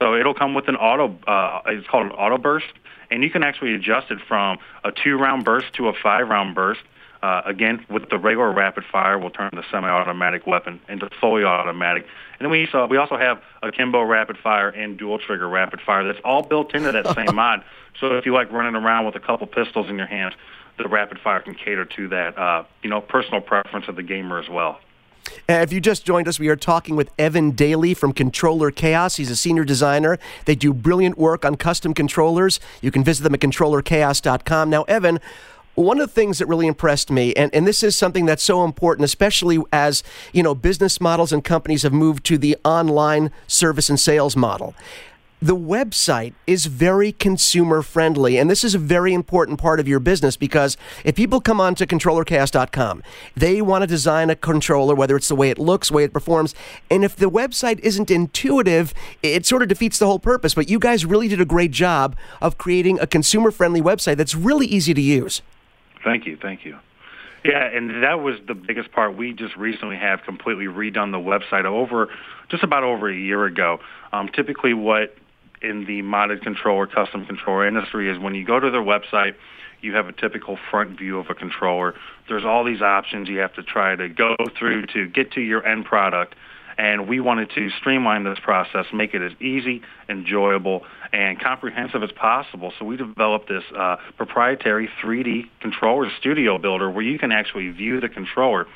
So 0.00 0.14
it'll 0.14 0.34
come 0.34 0.54
with 0.54 0.68
an 0.68 0.76
auto. 0.76 1.18
Uh, 1.26 1.60
it's 1.66 1.86
called 1.88 2.06
an 2.06 2.12
auto 2.12 2.38
burst 2.38 2.72
and 3.10 3.22
you 3.22 3.30
can 3.30 3.42
actually 3.42 3.74
adjust 3.74 4.10
it 4.10 4.18
from 4.26 4.58
a 4.84 4.92
two-round 4.92 5.44
burst 5.44 5.72
to 5.74 5.88
a 5.88 5.92
five-round 5.92 6.54
burst. 6.54 6.80
Uh, 7.22 7.42
again, 7.44 7.84
with 7.90 8.08
the 8.08 8.18
regular 8.18 8.50
rapid 8.50 8.82
fire, 8.90 9.18
we'll 9.18 9.30
turn 9.30 9.50
the 9.52 9.64
semi-automatic 9.70 10.46
weapon 10.46 10.80
into 10.88 11.08
fully 11.20 11.44
automatic. 11.44 12.06
And 12.38 12.46
then 12.46 12.50
we 12.50 12.64
also, 12.64 12.86
we 12.86 12.96
also 12.96 13.18
have 13.18 13.42
akimbo 13.62 14.02
rapid 14.02 14.38
fire 14.38 14.70
and 14.70 14.96
dual 14.96 15.18
trigger 15.18 15.46
rapid 15.46 15.82
fire. 15.82 16.02
That's 16.02 16.20
all 16.24 16.42
built 16.42 16.74
into 16.74 16.92
that 16.92 17.14
same 17.14 17.34
mod. 17.34 17.62
So 18.00 18.16
if 18.16 18.24
you 18.24 18.32
like 18.32 18.50
running 18.50 18.74
around 18.74 19.04
with 19.04 19.16
a 19.16 19.20
couple 19.20 19.46
pistols 19.46 19.90
in 19.90 19.98
your 19.98 20.06
hands, 20.06 20.32
the 20.78 20.88
rapid 20.88 21.18
fire 21.18 21.40
can 21.40 21.54
cater 21.54 21.84
to 21.84 22.08
that, 22.08 22.38
uh, 22.38 22.64
you 22.82 22.88
know, 22.88 23.02
personal 23.02 23.42
preference 23.42 23.86
of 23.88 23.96
the 23.96 24.02
gamer 24.02 24.38
as 24.38 24.48
well. 24.48 24.80
Uh, 25.48 25.54
if 25.54 25.72
you 25.72 25.80
just 25.80 26.04
joined 26.04 26.28
us, 26.28 26.38
we 26.38 26.48
are 26.48 26.56
talking 26.56 26.96
with 26.96 27.10
Evan 27.18 27.52
Dailey 27.52 27.96
from 27.96 28.12
Controller 28.12 28.70
Chaos. 28.70 29.16
He's 29.16 29.30
a 29.30 29.36
senior 29.36 29.64
designer. 29.64 30.18
They 30.44 30.54
do 30.54 30.72
brilliant 30.72 31.18
work 31.18 31.44
on 31.44 31.56
custom 31.56 31.94
controllers. 31.94 32.60
You 32.80 32.90
can 32.90 33.04
visit 33.04 33.22
them 33.22 33.34
at 33.34 33.40
controllerchaos.com. 33.40 34.70
Now, 34.70 34.84
Evan, 34.84 35.20
one 35.74 36.00
of 36.00 36.08
the 36.08 36.14
things 36.14 36.38
that 36.38 36.46
really 36.46 36.66
impressed 36.66 37.10
me 37.10 37.32
and, 37.34 37.54
and 37.54 37.66
this 37.66 37.82
is 37.82 37.96
something 37.96 38.26
that's 38.26 38.42
so 38.42 38.64
important 38.64 39.04
especially 39.04 39.58
as 39.72 40.02
you 40.32 40.42
know 40.42 40.54
business 40.54 41.00
models 41.00 41.32
and 41.32 41.44
companies 41.44 41.84
have 41.84 41.92
moved 41.92 42.24
to 42.24 42.36
the 42.36 42.56
online 42.64 43.30
service 43.46 43.88
and 43.88 43.98
sales 43.98 44.36
model 44.36 44.74
the 45.42 45.56
website 45.56 46.34
is 46.46 46.66
very 46.66 47.12
consumer 47.12 47.80
friendly 47.80 48.36
and 48.36 48.50
this 48.50 48.62
is 48.62 48.74
a 48.74 48.78
very 48.78 49.14
important 49.14 49.58
part 49.58 49.80
of 49.80 49.88
your 49.88 49.98
business 49.98 50.36
because 50.36 50.76
if 51.04 51.14
people 51.14 51.40
come 51.40 51.60
on 51.60 51.74
to 51.74 51.86
controllerchaos.com 51.86 53.02
they 53.34 53.62
want 53.62 53.82
to 53.82 53.86
design 53.86 54.28
a 54.28 54.36
controller 54.36 54.94
whether 54.94 55.16
it's 55.16 55.28
the 55.28 55.34
way 55.34 55.50
it 55.50 55.58
looks 55.58 55.88
the 55.88 55.94
way 55.94 56.04
it 56.04 56.12
performs 56.12 56.54
and 56.90 57.04
if 57.04 57.16
the 57.16 57.30
website 57.30 57.78
isn't 57.80 58.10
intuitive 58.10 58.92
it 59.22 59.46
sort 59.46 59.62
of 59.62 59.68
defeats 59.68 59.98
the 59.98 60.06
whole 60.06 60.18
purpose 60.18 60.54
but 60.54 60.68
you 60.68 60.78
guys 60.78 61.06
really 61.06 61.28
did 61.28 61.40
a 61.40 61.46
great 61.46 61.70
job 61.70 62.14
of 62.42 62.58
creating 62.58 63.00
a 63.00 63.06
consumer 63.06 63.50
friendly 63.50 63.80
website 63.80 64.16
that's 64.16 64.34
really 64.34 64.66
easy 64.66 64.92
to 64.92 65.00
use 65.00 65.40
thank 66.04 66.26
you 66.26 66.36
thank 66.36 66.64
you 66.64 66.76
yeah, 67.42 67.64
and 67.64 68.02
that 68.02 68.20
was 68.20 68.36
the 68.46 68.54
biggest 68.54 68.92
part. 68.92 69.16
We 69.16 69.32
just 69.32 69.56
recently 69.56 69.96
have 69.96 70.22
completely 70.24 70.66
redone 70.66 71.10
the 71.10 71.16
website 71.16 71.64
over 71.64 72.10
just 72.50 72.62
about 72.62 72.84
over 72.84 73.08
a 73.08 73.16
year 73.16 73.46
ago. 73.46 73.80
Um, 74.12 74.28
typically, 74.28 74.74
what 74.74 75.16
in 75.62 75.84
the 75.84 76.02
modded 76.02 76.42
controller, 76.42 76.86
custom 76.86 77.26
controller 77.26 77.66
industry 77.66 78.10
is 78.10 78.18
when 78.18 78.34
you 78.34 78.44
go 78.44 78.58
to 78.58 78.70
their 78.70 78.82
website, 78.82 79.34
you 79.80 79.94
have 79.94 80.08
a 80.08 80.12
typical 80.12 80.58
front 80.70 80.98
view 80.98 81.18
of 81.18 81.30
a 81.30 81.34
controller. 81.34 81.94
There's 82.28 82.44
all 82.44 82.64
these 82.64 82.82
options 82.82 83.28
you 83.28 83.38
have 83.38 83.54
to 83.54 83.62
try 83.62 83.96
to 83.96 84.08
go 84.08 84.36
through 84.58 84.86
to 84.86 85.08
get 85.08 85.32
to 85.32 85.40
your 85.40 85.66
end 85.66 85.84
product. 85.84 86.34
And 86.78 87.08
we 87.08 87.20
wanted 87.20 87.50
to 87.56 87.68
streamline 87.78 88.24
this 88.24 88.38
process, 88.42 88.86
make 88.92 89.12
it 89.12 89.20
as 89.20 89.32
easy, 89.40 89.82
enjoyable, 90.08 90.82
and 91.12 91.38
comprehensive 91.38 92.02
as 92.02 92.12
possible. 92.12 92.72
So 92.78 92.86
we 92.86 92.96
developed 92.96 93.48
this 93.48 93.64
uh, 93.76 93.96
proprietary 94.16 94.88
3D 95.02 95.50
controller 95.60 96.10
studio 96.18 96.56
builder 96.56 96.90
where 96.90 97.04
you 97.04 97.18
can 97.18 97.32
actually 97.32 97.68
view 97.70 98.00
the 98.00 98.08
controller 98.08 98.66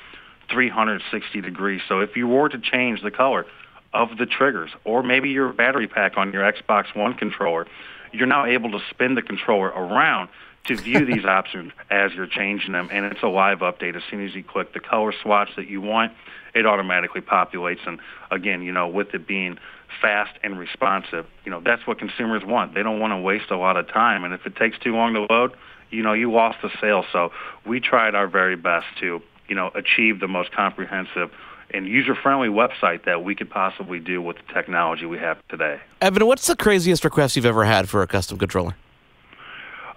360 0.51 1.41
degrees. 1.41 1.81
So 1.89 2.01
if 2.01 2.17
you 2.17 2.29
were 2.29 2.51
to 2.51 2.59
change 2.59 3.03
the 3.03 3.11
color, 3.11 3.47
of 3.95 4.19
the 4.19 4.27
triggers, 4.27 4.71
or 4.85 5.03
maybe 5.03 5.31
your 5.31 5.53
battery 5.53 5.87
pack 5.87 6.19
on 6.19 6.33
your 6.33 6.43
Xbox 6.43 6.95
One 6.95 7.15
controller, 7.15 7.67
you're 8.13 8.27
now 8.27 8.45
able 8.45 8.73
to 8.73 8.81
spin 8.91 9.15
the 9.15 9.23
controller 9.23 9.69
around 9.69 10.29
to 10.65 10.77
view 10.77 11.05
these 11.07 11.25
options 11.25 11.73
as 11.91 12.13
you're 12.13 12.27
changing 12.27 12.73
them. 12.73 12.89
And 12.93 13.07
it's 13.07 13.23
a 13.23 13.29
live 13.29 13.61
update. 13.61 13.97
As 13.97 14.03
soon 14.11 14.25
as 14.27 14.35
you 14.35 14.43
click 14.43 14.75
the 14.75 14.81
color 14.81 15.15
swatch 15.23 15.51
that 15.57 15.69
you 15.69 15.81
want, 15.81 16.13
it 16.55 16.67
automatically 16.67 17.21
populates. 17.21 17.87
And 17.87 18.01
again, 18.31 18.63
you 18.63 18.73
know, 18.73 18.89
with 18.89 19.15
it 19.15 19.27
being 19.27 19.59
fast 20.01 20.33
and 20.43 20.59
responsive, 20.59 21.27
you 21.45 21.51
know, 21.51 21.61
that's 21.61 21.87
what 21.87 21.99
consumers 21.99 22.43
want. 22.45 22.75
They 22.75 22.83
don't 22.83 23.01
want 23.01 23.13
to 23.13 23.19
waste 23.19 23.51
a 23.51 23.57
lot 23.57 23.77
of 23.77 23.89
time. 23.89 24.25
And 24.25 24.35
if 24.35 24.45
it 24.47 24.57
takes 24.57 24.79
too 24.79 24.95
long 24.95 25.15
to 25.15 25.27
load, 25.31 25.53
you 25.91 26.03
know, 26.03 26.13
you 26.13 26.33
lost 26.33 26.59
the 26.63 26.71
sale. 26.81 27.05
So 27.13 27.31
we 27.65 27.81
tried 27.81 28.15
our 28.15 28.27
very 28.27 28.57
best 28.57 28.87
to, 29.01 29.23
you 29.49 29.55
know, 29.55 29.71
achieve 29.75 30.21
the 30.21 30.29
most 30.29 30.53
comprehensive 30.53 31.31
and 31.71 31.87
user-friendly 31.87 32.49
website 32.49 33.05
that 33.05 33.25
we 33.25 33.35
could 33.35 33.51
possibly 33.51 33.99
do 33.99 34.21
with 34.21 34.37
the 34.37 34.53
technology 34.53 35.07
we 35.07 35.19
have 35.19 35.39
today. 35.49 35.81
Evan, 36.01 36.27
what's 36.27 36.47
the 36.47 36.57
craziest 36.57 37.05
request 37.05 37.37
you've 37.37 37.47
ever 37.47 37.65
had 37.65 37.89
for 37.89 38.03
a 38.03 38.07
custom 38.07 38.39
controller? 38.39 38.77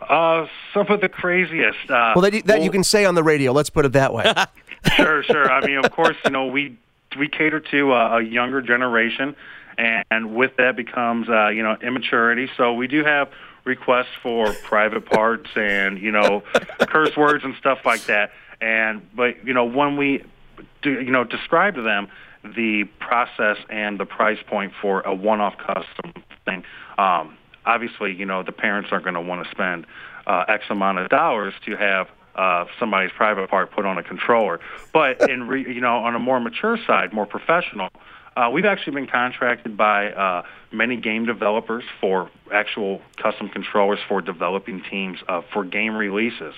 Uh, 0.01 0.47
some 0.73 0.87
of 0.87 1.01
the 1.01 1.09
craziest. 1.09 1.89
Uh, 1.89 2.13
well, 2.15 2.21
that, 2.21 2.31
that 2.45 2.47
well, 2.47 2.63
you 2.63 2.71
can 2.71 2.83
say 2.83 3.05
on 3.05 3.15
the 3.15 3.23
radio. 3.23 3.51
Let's 3.51 3.69
put 3.69 3.85
it 3.85 3.93
that 3.93 4.13
way. 4.13 4.31
sure, 4.95 5.23
sure. 5.23 5.51
I 5.51 5.65
mean, 5.65 5.83
of 5.83 5.91
course, 5.91 6.15
you 6.23 6.31
know 6.31 6.45
we 6.45 6.77
we 7.17 7.27
cater 7.27 7.59
to 7.59 7.93
a, 7.93 8.17
a 8.17 8.21
younger 8.21 8.61
generation, 8.61 9.35
and 9.77 10.35
with 10.35 10.55
that 10.57 10.75
becomes 10.75 11.27
uh, 11.29 11.49
you 11.49 11.63
know 11.63 11.75
immaturity. 11.81 12.49
So 12.57 12.73
we 12.73 12.87
do 12.87 13.03
have 13.03 13.29
requests 13.65 14.15
for 14.23 14.53
private 14.53 15.05
parts 15.05 15.49
and 15.55 15.99
you 15.99 16.11
know 16.11 16.43
curse 16.79 17.15
words 17.17 17.43
and 17.43 17.55
stuff 17.55 17.79
like 17.85 18.05
that. 18.05 18.31
And 18.61 19.01
but 19.15 19.45
you 19.45 19.53
know 19.53 19.65
when 19.65 19.97
we 19.97 20.23
you 20.89 21.11
know, 21.11 21.23
describe 21.23 21.75
to 21.75 21.81
them 21.81 22.07
the 22.43 22.85
process 22.99 23.57
and 23.69 23.99
the 23.99 24.05
price 24.05 24.39
point 24.47 24.73
for 24.81 25.01
a 25.01 25.13
one-off 25.13 25.57
custom 25.57 26.23
thing. 26.45 26.63
Um, 26.97 27.37
obviously, 27.65 28.13
you 28.13 28.25
know, 28.25 28.43
the 28.43 28.51
parents 28.51 28.89
aren't 28.91 29.03
going 29.03 29.15
to 29.15 29.21
want 29.21 29.45
to 29.45 29.51
spend 29.51 29.85
uh, 30.25 30.45
X 30.47 30.65
amount 30.69 30.99
of 30.99 31.09
dollars 31.09 31.53
to 31.65 31.75
have 31.75 32.07
uh, 32.35 32.65
somebody's 32.79 33.11
private 33.15 33.49
part 33.49 33.71
put 33.71 33.85
on 33.85 33.97
a 33.97 34.03
controller. 34.03 34.59
But 34.93 35.29
in 35.29 35.47
re, 35.47 35.73
you 35.73 35.81
know, 35.81 35.97
on 35.97 36.15
a 36.15 36.19
more 36.19 36.39
mature 36.39 36.77
side, 36.85 37.13
more 37.13 37.25
professional, 37.25 37.89
uh, 38.35 38.49
we've 38.51 38.65
actually 38.65 38.93
been 38.93 39.07
contracted 39.07 39.75
by 39.75 40.11
uh, 40.11 40.43
many 40.71 40.97
game 40.97 41.25
developers 41.25 41.83
for 41.99 42.29
actual 42.53 43.01
custom 43.21 43.49
controllers 43.49 43.99
for 44.07 44.21
developing 44.21 44.83
teams 44.89 45.17
uh, 45.27 45.41
for 45.51 45.63
game 45.63 45.95
releases. 45.95 46.53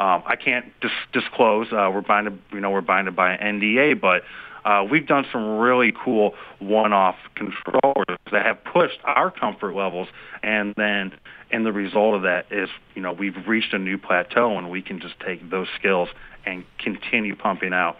Um, 0.00 0.22
I 0.24 0.36
can't 0.36 0.64
dis- 0.80 0.90
disclose. 1.12 1.68
Uh, 1.70 1.90
we're 1.92 2.00
binded, 2.00 2.38
you 2.52 2.60
know, 2.60 2.70
we're 2.70 2.80
binded 2.80 3.14
by 3.14 3.34
an 3.34 3.60
NDA, 3.60 4.00
but 4.00 4.22
uh, 4.64 4.82
we've 4.90 5.06
done 5.06 5.26
some 5.30 5.58
really 5.58 5.92
cool 5.92 6.34
one-off 6.58 7.16
controllers 7.34 8.18
that 8.32 8.46
have 8.46 8.64
pushed 8.64 8.98
our 9.04 9.30
comfort 9.30 9.74
levels, 9.74 10.08
and 10.42 10.74
then, 10.76 11.12
and 11.50 11.66
the 11.66 11.72
result 11.72 12.14
of 12.14 12.22
that 12.22 12.46
is, 12.50 12.70
you 12.94 13.02
know, 13.02 13.12
we've 13.12 13.46
reached 13.46 13.74
a 13.74 13.78
new 13.78 13.98
plateau, 13.98 14.56
and 14.56 14.70
we 14.70 14.80
can 14.80 15.00
just 15.00 15.20
take 15.20 15.50
those 15.50 15.68
skills 15.78 16.08
and 16.46 16.64
continue 16.78 17.36
pumping 17.36 17.74
out 17.74 17.98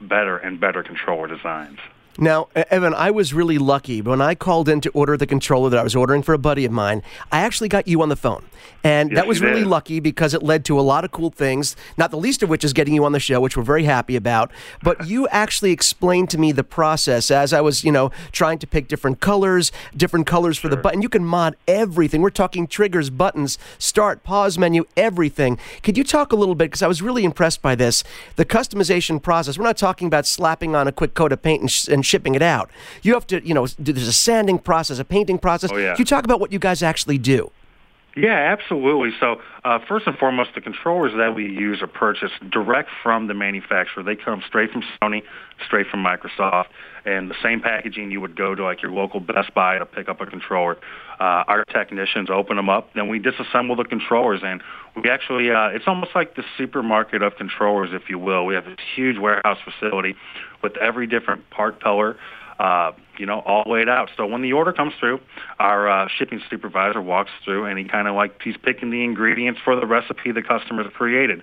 better 0.00 0.36
and 0.36 0.60
better 0.60 0.84
controller 0.84 1.26
designs. 1.26 1.78
Now, 2.18 2.48
Evan, 2.54 2.94
I 2.94 3.10
was 3.10 3.32
really 3.32 3.58
lucky. 3.58 4.02
When 4.02 4.20
I 4.20 4.34
called 4.34 4.68
in 4.68 4.80
to 4.82 4.90
order 4.90 5.16
the 5.16 5.26
controller 5.26 5.70
that 5.70 5.78
I 5.78 5.82
was 5.82 5.96
ordering 5.96 6.22
for 6.22 6.34
a 6.34 6.38
buddy 6.38 6.64
of 6.64 6.72
mine, 6.72 7.02
I 7.30 7.40
actually 7.40 7.68
got 7.68 7.88
you 7.88 8.02
on 8.02 8.10
the 8.10 8.16
phone. 8.16 8.44
And 8.84 9.10
yes, 9.10 9.16
that 9.16 9.26
was 9.26 9.40
really 9.40 9.64
lucky 9.64 10.00
because 10.00 10.34
it 10.34 10.42
led 10.42 10.64
to 10.66 10.78
a 10.78 10.82
lot 10.82 11.04
of 11.04 11.12
cool 11.12 11.30
things, 11.30 11.76
not 11.96 12.10
the 12.10 12.16
least 12.16 12.42
of 12.42 12.48
which 12.48 12.64
is 12.64 12.72
getting 12.72 12.94
you 12.94 13.04
on 13.04 13.12
the 13.12 13.20
show, 13.20 13.40
which 13.40 13.56
we're 13.56 13.62
very 13.62 13.84
happy 13.84 14.16
about. 14.16 14.50
But 14.82 15.06
you 15.12 15.28
actually 15.28 15.70
explained 15.70 16.30
to 16.30 16.38
me 16.38 16.52
the 16.52 16.64
process 16.64 17.30
as 17.30 17.52
I 17.52 17.60
was, 17.60 17.84
you 17.84 17.92
know, 17.92 18.10
trying 18.32 18.58
to 18.58 18.66
pick 18.66 18.88
different 18.88 19.20
colors, 19.20 19.70
different 19.96 20.26
colors 20.26 20.58
for 20.58 20.62
sure. 20.62 20.70
the 20.70 20.76
button. 20.76 21.00
You 21.00 21.08
can 21.08 21.24
mod 21.24 21.56
everything. 21.68 22.22
We're 22.22 22.30
talking 22.30 22.66
triggers, 22.66 23.08
buttons, 23.08 23.56
start, 23.78 24.24
pause 24.24 24.58
menu, 24.58 24.84
everything. 24.96 25.58
Could 25.82 25.96
you 25.96 26.04
talk 26.04 26.32
a 26.32 26.36
little 26.36 26.54
bit? 26.54 26.66
Because 26.66 26.82
I 26.82 26.88
was 26.88 27.02
really 27.02 27.24
impressed 27.24 27.62
by 27.62 27.74
this. 27.74 28.02
The 28.36 28.44
customization 28.44 29.22
process. 29.22 29.58
We're 29.58 29.64
not 29.64 29.76
talking 29.76 30.08
about 30.08 30.26
slapping 30.26 30.74
on 30.74 30.88
a 30.88 30.92
quick 30.92 31.14
coat 31.14 31.32
of 31.32 31.42
paint 31.42 31.60
and, 31.60 31.70
sh- 31.70 31.88
and 31.88 32.01
and 32.02 32.06
shipping 32.06 32.34
it 32.34 32.42
out. 32.42 32.68
You 33.02 33.14
have 33.14 33.26
to, 33.28 33.46
you 33.46 33.54
know, 33.54 33.66
there's 33.78 34.08
a 34.08 34.12
sanding 34.12 34.58
process, 34.58 34.98
a 34.98 35.04
painting 35.04 35.38
process. 35.38 35.70
Oh, 35.72 35.76
yeah. 35.76 35.94
Can 35.94 36.00
you 36.00 36.04
talk 36.04 36.24
about 36.24 36.40
what 36.40 36.50
you 36.52 36.58
guys 36.58 36.82
actually 36.82 37.18
do? 37.18 37.50
Yeah, 38.16 38.34
absolutely. 38.52 39.10
So 39.20 39.40
uh, 39.64 39.78
first 39.88 40.06
and 40.06 40.18
foremost, 40.18 40.50
the 40.54 40.60
controllers 40.60 41.12
that 41.16 41.34
we 41.34 41.44
use 41.44 41.80
are 41.80 41.86
purchased 41.86 42.34
direct 42.50 42.90
from 43.02 43.28
the 43.28 43.34
manufacturer. 43.34 44.02
They 44.02 44.16
come 44.16 44.42
straight 44.46 44.70
from 44.70 44.82
Sony, 45.00 45.22
straight 45.64 45.86
from 45.86 46.04
Microsoft, 46.04 46.66
and 47.04 47.30
the 47.30 47.34
same 47.42 47.60
packaging 47.60 48.10
you 48.10 48.20
would 48.20 48.36
go 48.36 48.54
to 48.54 48.64
like 48.64 48.82
your 48.82 48.90
local 48.90 49.20
Best 49.20 49.54
Buy 49.54 49.78
to 49.78 49.86
pick 49.86 50.08
up 50.08 50.20
a 50.20 50.26
controller. 50.26 50.76
Uh, 51.20 51.44
our 51.46 51.64
technicians 51.64 52.30
open 52.30 52.56
them 52.56 52.68
up, 52.68 52.88
then 52.94 53.08
we 53.08 53.20
disassemble 53.20 53.76
the 53.76 53.84
controllers, 53.84 54.40
and 54.42 54.62
we 54.96 55.08
actually 55.08 55.50
uh, 55.50 55.68
it's 55.68 55.84
almost 55.86 56.12
like 56.14 56.36
the 56.36 56.44
supermarket 56.58 57.22
of 57.22 57.36
controllers, 57.36 57.90
if 57.92 58.08
you 58.08 58.18
will. 58.18 58.46
We 58.46 58.54
have 58.54 58.64
this 58.64 58.76
huge 58.94 59.18
warehouse 59.18 59.58
facility 59.64 60.14
with 60.62 60.76
every 60.76 61.06
different 61.06 61.48
part 61.50 61.82
color 61.82 62.16
uh, 62.62 62.92
you 63.18 63.26
know, 63.26 63.40
all 63.40 63.64
laid 63.66 63.88
out. 63.88 64.08
So 64.16 64.26
when 64.26 64.42
the 64.42 64.52
order 64.52 64.72
comes 64.72 64.92
through, 65.00 65.20
our 65.58 65.88
uh, 65.88 66.08
shipping 66.16 66.40
supervisor 66.48 67.00
walks 67.00 67.30
through 67.44 67.66
and 67.66 67.78
he 67.78 67.84
kind 67.84 68.06
of 68.06 68.14
like 68.14 68.40
he's 68.42 68.56
picking 68.56 68.90
the 68.90 69.02
ingredients 69.02 69.60
for 69.64 69.74
the 69.74 69.86
recipe 69.86 70.30
the 70.32 70.42
customer 70.42 70.88
created. 70.90 71.42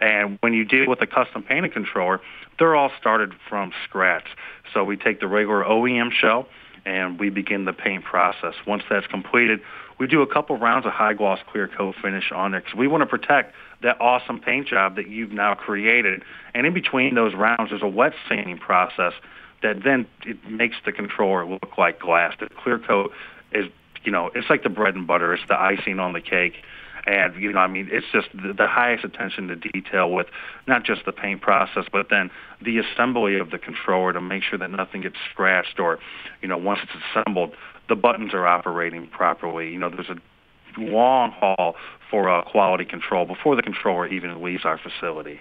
And 0.00 0.38
when 0.40 0.52
you 0.54 0.64
deal 0.64 0.88
with 0.88 1.00
a 1.02 1.06
custom 1.06 1.42
painted 1.42 1.72
controller, 1.72 2.20
they're 2.58 2.76
all 2.76 2.90
started 2.98 3.32
from 3.48 3.72
scratch. 3.84 4.26
So 4.72 4.84
we 4.84 4.96
take 4.96 5.20
the 5.20 5.26
regular 5.26 5.64
OEM 5.64 6.12
shell 6.12 6.48
and 6.84 7.18
we 7.18 7.30
begin 7.30 7.64
the 7.64 7.72
paint 7.72 8.04
process. 8.04 8.54
Once 8.66 8.82
that's 8.88 9.06
completed, 9.06 9.60
we 9.98 10.06
do 10.06 10.22
a 10.22 10.26
couple 10.26 10.56
rounds 10.56 10.86
of 10.86 10.92
high 10.92 11.14
gloss 11.14 11.40
clear 11.50 11.68
coat 11.68 11.96
finish 12.00 12.30
on 12.32 12.54
it 12.54 12.64
because 12.64 12.78
we 12.78 12.86
want 12.86 13.02
to 13.02 13.06
protect 13.06 13.54
that 13.82 14.00
awesome 14.00 14.40
paint 14.40 14.68
job 14.68 14.96
that 14.96 15.08
you've 15.08 15.32
now 15.32 15.54
created. 15.54 16.22
And 16.54 16.66
in 16.66 16.74
between 16.74 17.14
those 17.14 17.34
rounds, 17.34 17.70
there's 17.70 17.82
a 17.82 17.88
wet 17.88 18.12
sanding 18.28 18.58
process 18.58 19.12
that 19.62 19.82
then 19.82 20.06
it 20.24 20.48
makes 20.48 20.76
the 20.84 20.92
controller 20.92 21.44
look 21.44 21.76
like 21.76 21.98
glass. 21.98 22.34
The 22.38 22.48
clear 22.48 22.78
coat 22.78 23.12
is, 23.52 23.66
you 24.04 24.12
know, 24.12 24.30
it's 24.34 24.48
like 24.48 24.62
the 24.62 24.68
bread 24.68 24.94
and 24.94 25.06
butter. 25.06 25.34
It's 25.34 25.42
the 25.48 25.60
icing 25.60 25.98
on 25.98 26.12
the 26.12 26.20
cake. 26.20 26.54
And, 27.08 27.34
you 27.40 27.50
know, 27.50 27.60
I 27.60 27.68
mean, 27.68 27.88
it's 27.90 28.06
just 28.12 28.28
the, 28.34 28.52
the 28.52 28.66
highest 28.66 29.02
attention 29.02 29.48
to 29.48 29.56
detail 29.56 30.10
with 30.10 30.26
not 30.66 30.84
just 30.84 31.06
the 31.06 31.12
paint 31.12 31.40
process, 31.40 31.84
but 31.90 32.08
then 32.10 32.30
the 32.62 32.76
assembly 32.78 33.38
of 33.38 33.50
the 33.50 33.56
controller 33.56 34.12
to 34.12 34.20
make 34.20 34.42
sure 34.42 34.58
that 34.58 34.70
nothing 34.70 35.00
gets 35.00 35.16
scratched 35.32 35.80
or, 35.80 35.98
you 36.42 36.48
know, 36.48 36.58
once 36.58 36.80
it's 36.82 36.92
assembled, 37.10 37.54
the 37.88 37.96
buttons 37.96 38.34
are 38.34 38.46
operating 38.46 39.06
properly. 39.06 39.70
You 39.70 39.78
know, 39.78 39.88
there's 39.88 40.10
a 40.10 40.16
long 40.78 41.30
haul 41.30 41.76
for 42.10 42.28
uh, 42.28 42.42
quality 42.42 42.84
control 42.84 43.24
before 43.24 43.56
the 43.56 43.62
controller 43.62 44.06
even 44.06 44.42
leaves 44.42 44.66
our 44.66 44.78
facility. 44.78 45.40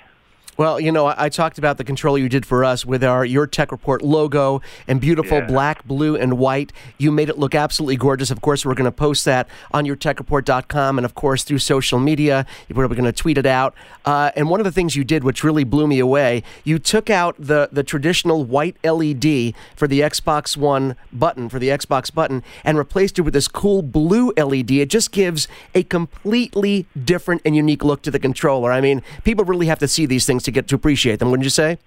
Well, 0.57 0.79
you 0.79 0.91
know, 0.91 1.05
I, 1.05 1.25
I, 1.25 1.29
talked 1.29 1.59
about 1.59 1.77
the 1.77 1.83
controller 1.83 2.17
you 2.17 2.29
did 2.29 2.43
for 2.43 2.65
us 2.65 2.83
with 2.83 3.03
our 3.03 3.23
Your 3.23 3.45
Tech 3.45 3.71
Report 3.71 4.01
logo 4.01 4.59
and 4.87 4.99
beautiful 4.99 5.37
yeah. 5.37 5.45
black, 5.45 5.85
blue, 5.85 6.15
and 6.15 6.39
white. 6.39 6.73
You 6.97 7.11
made 7.11 7.29
it 7.29 7.37
look 7.37 7.53
absolutely 7.53 7.95
gorgeous. 7.95 8.31
Of 8.31 8.41
course, 8.41 8.65
we're 8.65 8.73
going 8.73 8.85
to 8.85 8.91
post 8.91 9.23
that 9.25 9.47
on 9.69 9.85
yourtechreport.com 9.85 10.97
and, 10.97 11.05
of 11.05 11.13
course, 11.13 11.43
through 11.43 11.59
social 11.59 11.99
media. 11.99 12.47
We're 12.73 12.87
going 12.87 13.03
to 13.03 13.11
tweet 13.11 13.37
it 13.37 13.45
out. 13.45 13.75
Uh, 14.03 14.31
and 14.35 14.49
one 14.49 14.59
of 14.59 14.63
the 14.63 14.71
things 14.71 14.95
you 14.95 15.03
did, 15.03 15.23
which 15.23 15.43
really 15.43 15.63
blew 15.63 15.85
me 15.85 15.99
away, 15.99 16.41
you 16.63 16.79
took 16.79 17.11
out 17.11 17.35
the, 17.37 17.69
the 17.71 17.83
traditional 17.83 18.43
white 18.43 18.77
LED 18.83 19.53
for 19.75 19.87
the 19.87 19.99
Xbox 19.99 20.57
One 20.57 20.95
button, 21.13 21.49
for 21.49 21.59
the 21.59 21.67
Xbox 21.67 22.11
button, 22.11 22.41
and 22.63 22.79
replaced 22.79 23.19
it 23.19 23.21
with 23.21 23.35
this 23.35 23.47
cool 23.47 23.83
blue 23.83 24.33
LED. 24.35 24.71
It 24.71 24.89
just 24.89 25.11
gives 25.11 25.47
a 25.75 25.83
completely 25.83 26.87
different 27.05 27.43
and 27.45 27.55
unique 27.55 27.83
look 27.83 28.01
to 28.01 28.09
the 28.09 28.17
controller. 28.17 28.71
I 28.71 28.81
mean, 28.81 29.03
people 29.23 29.45
really 29.45 29.67
have 29.67 29.77
to 29.79 29.87
see 29.87 30.07
these 30.07 30.25
things 30.25 30.46
to 30.47 30.51
get 30.51 30.67
to 30.69 30.75
appreciate 30.75 31.19
them, 31.19 31.29
wouldn't 31.29 31.43
you 31.43 31.51
say? 31.51 31.77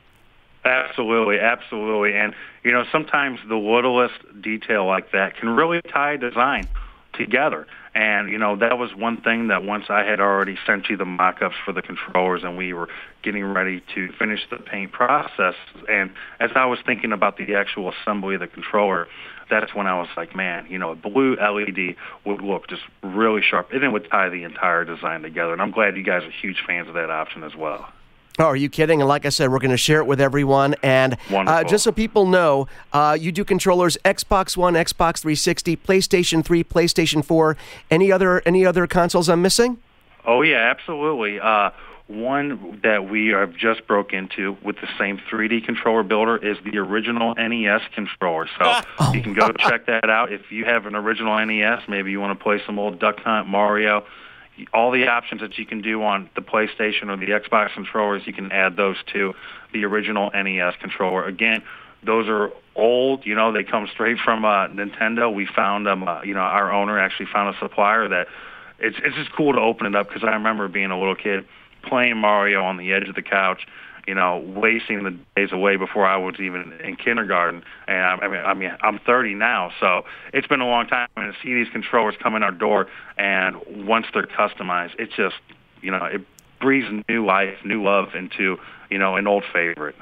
Absolutely, 0.64 1.40
absolutely. 1.40 2.14
And, 2.14 2.34
you 2.62 2.70
know, 2.70 2.84
sometimes 2.92 3.40
the 3.48 3.56
littlest 3.56 4.14
detail 4.40 4.86
like 4.86 5.12
that 5.12 5.36
can 5.36 5.48
really 5.48 5.80
tie 5.82 6.16
design 6.16 6.68
together. 7.14 7.66
And, 7.94 8.30
you 8.30 8.38
know, 8.38 8.56
that 8.56 8.78
was 8.78 8.94
one 8.94 9.20
thing 9.22 9.48
that 9.48 9.64
once 9.64 9.86
I 9.88 10.04
had 10.04 10.20
already 10.20 10.56
sent 10.66 10.90
you 10.90 10.96
the 10.96 11.06
mock-ups 11.06 11.56
for 11.64 11.72
the 11.72 11.82
controllers 11.82 12.44
and 12.44 12.56
we 12.56 12.72
were 12.72 12.88
getting 13.22 13.44
ready 13.44 13.82
to 13.94 14.12
finish 14.18 14.40
the 14.50 14.58
paint 14.58 14.92
process, 14.92 15.54
and 15.88 16.10
as 16.38 16.50
I 16.54 16.66
was 16.66 16.78
thinking 16.86 17.12
about 17.12 17.36
the 17.36 17.54
actual 17.54 17.90
assembly 17.90 18.34
of 18.34 18.40
the 18.40 18.46
controller, 18.46 19.08
that's 19.48 19.74
when 19.74 19.86
I 19.86 19.98
was 19.98 20.08
like, 20.16 20.36
man, 20.36 20.66
you 20.68 20.78
know, 20.78 20.90
a 20.92 20.94
blue 20.94 21.36
LED 21.36 21.96
would 22.24 22.42
look 22.42 22.68
just 22.68 22.82
really 23.02 23.42
sharp, 23.42 23.72
and 23.72 23.82
it 23.82 23.88
would 23.88 24.08
tie 24.08 24.28
the 24.28 24.44
entire 24.44 24.84
design 24.84 25.22
together. 25.22 25.52
And 25.52 25.60
I'm 25.60 25.72
glad 25.72 25.96
you 25.96 26.04
guys 26.04 26.22
are 26.22 26.30
huge 26.30 26.62
fans 26.66 26.86
of 26.86 26.94
that 26.94 27.10
option 27.10 27.42
as 27.42 27.56
well. 27.56 27.88
Oh, 28.40 28.44
are 28.44 28.56
you 28.56 28.70
kidding? 28.70 29.02
And 29.02 29.08
like 29.08 29.26
I 29.26 29.28
said, 29.28 29.50
we're 29.50 29.58
going 29.58 29.70
to 29.70 29.76
share 29.76 29.98
it 29.98 30.06
with 30.06 30.18
everyone. 30.18 30.74
And 30.82 31.18
uh, 31.30 31.62
just 31.62 31.84
so 31.84 31.92
people 31.92 32.24
know, 32.24 32.68
uh, 32.90 33.16
you 33.20 33.32
do 33.32 33.44
controllers 33.44 33.98
Xbox 34.02 34.56
One, 34.56 34.74
Xbox 34.74 35.20
360, 35.20 35.76
PlayStation 35.76 36.42
3, 36.42 36.64
PlayStation 36.64 37.22
4. 37.22 37.58
Any 37.90 38.10
other 38.10 38.40
any 38.46 38.64
other 38.64 38.86
consoles 38.86 39.28
I'm 39.28 39.42
missing? 39.42 39.76
Oh 40.24 40.40
yeah, 40.40 40.70
absolutely. 40.70 41.38
Uh, 41.38 41.70
one 42.06 42.80
that 42.82 43.10
we 43.10 43.28
have 43.28 43.54
just 43.54 43.86
broke 43.86 44.14
into 44.14 44.56
with 44.64 44.76
the 44.76 44.88
same 44.98 45.18
3D 45.30 45.64
controller 45.64 46.02
builder 46.02 46.38
is 46.38 46.56
the 46.64 46.78
original 46.78 47.34
NES 47.34 47.82
controller. 47.94 48.48
So 48.58 48.80
oh. 49.00 49.12
you 49.12 49.20
can 49.20 49.34
go 49.34 49.52
check 49.52 49.84
that 49.84 50.08
out. 50.08 50.32
If 50.32 50.50
you 50.50 50.64
have 50.64 50.86
an 50.86 50.96
original 50.96 51.44
NES, 51.44 51.82
maybe 51.88 52.10
you 52.10 52.20
want 52.20 52.38
to 52.38 52.42
play 52.42 52.62
some 52.64 52.78
old 52.78 52.98
Duck 52.98 53.20
Hunt, 53.20 53.48
Mario 53.48 54.06
all 54.72 54.90
the 54.90 55.06
options 55.06 55.40
that 55.40 55.58
you 55.58 55.66
can 55.66 55.82
do 55.82 56.02
on 56.02 56.30
the 56.34 56.40
PlayStation 56.40 57.08
or 57.08 57.16
the 57.16 57.32
Xbox 57.32 57.74
controllers, 57.74 58.22
you 58.26 58.32
can 58.32 58.50
add 58.52 58.76
those 58.76 58.96
to 59.12 59.34
the 59.72 59.84
original 59.84 60.30
NES 60.32 60.74
controller. 60.80 61.24
Again, 61.24 61.62
those 62.04 62.28
are 62.28 62.50
old. 62.74 63.26
You 63.26 63.34
know, 63.34 63.52
they 63.52 63.64
come 63.64 63.88
straight 63.92 64.18
from 64.24 64.44
uh, 64.44 64.68
Nintendo. 64.68 65.32
We 65.32 65.46
found 65.46 65.86
them. 65.86 66.06
Uh, 66.06 66.22
you 66.22 66.34
know, 66.34 66.40
our 66.40 66.72
owner 66.72 66.98
actually 66.98 67.26
found 67.32 67.54
a 67.54 67.58
supplier 67.58 68.08
that 68.08 68.26
it's 68.78 68.96
it's 69.02 69.16
just 69.16 69.32
cool 69.32 69.52
to 69.52 69.60
open 69.60 69.86
it 69.86 69.94
up 69.94 70.08
because 70.08 70.24
I 70.24 70.32
remember 70.32 70.68
being 70.68 70.90
a 70.90 70.98
little 70.98 71.16
kid 71.16 71.46
playing 71.82 72.16
Mario 72.16 72.62
on 72.62 72.76
the 72.76 72.92
edge 72.92 73.08
of 73.08 73.14
the 73.14 73.22
couch 73.22 73.66
you 74.10 74.16
know, 74.16 74.42
wasting 74.56 75.04
the 75.04 75.16
days 75.36 75.52
away 75.52 75.76
before 75.76 76.04
I 76.04 76.16
was 76.16 76.34
even 76.40 76.72
in 76.82 76.96
kindergarten. 76.96 77.62
And 77.86 78.20
I 78.20 78.26
mean, 78.26 78.40
I 78.44 78.54
mean, 78.54 78.72
I'm 78.80 78.98
30 78.98 79.36
now, 79.36 79.70
so 79.78 80.02
it's 80.34 80.48
been 80.48 80.60
a 80.60 80.66
long 80.66 80.88
time. 80.88 81.06
And 81.16 81.32
to 81.32 81.38
see 81.40 81.54
these 81.54 81.68
controllers 81.70 82.16
come 82.20 82.34
in 82.34 82.42
our 82.42 82.50
door, 82.50 82.88
and 83.16 83.86
once 83.86 84.06
they're 84.12 84.26
customized, 84.26 84.98
it 84.98 85.10
just, 85.16 85.36
you 85.80 85.92
know, 85.92 86.04
it 86.06 86.22
breathes 86.60 86.88
new 87.08 87.24
life, 87.24 87.58
new 87.64 87.84
love 87.84 88.16
into, 88.16 88.58
you 88.90 88.98
know, 88.98 89.14
an 89.14 89.28
old 89.28 89.44
favorite. 89.52 89.94